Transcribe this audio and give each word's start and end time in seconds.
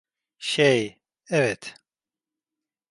Şey, 0.37 1.01
evet. 1.29 1.75